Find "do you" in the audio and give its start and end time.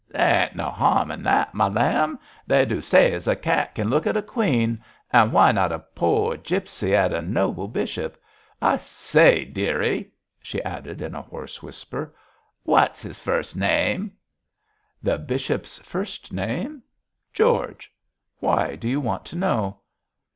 18.77-18.99